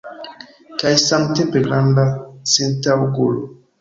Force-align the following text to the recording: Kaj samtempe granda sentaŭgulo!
Kaj 0.83 0.93
samtempe 1.03 1.63
granda 1.67 2.07
sentaŭgulo! 2.55 3.45